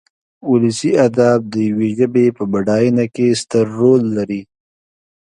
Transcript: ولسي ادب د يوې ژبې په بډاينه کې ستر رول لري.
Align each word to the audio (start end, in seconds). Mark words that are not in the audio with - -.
ولسي 0.51 0.91
ادب 1.07 1.39
د 1.53 1.55
يوې 1.69 1.89
ژبې 1.97 2.25
په 2.37 2.43
بډاينه 2.51 3.05
کې 3.15 3.37
ستر 3.41 3.65
رول 3.79 4.03
لري. 4.17 4.41